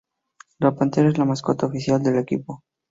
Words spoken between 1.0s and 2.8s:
es la mascota oficial del equipo.